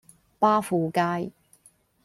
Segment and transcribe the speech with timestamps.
[0.39, 1.31] 巴富街